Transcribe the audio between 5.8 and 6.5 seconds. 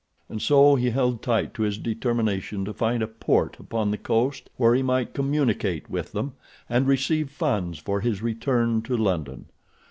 with them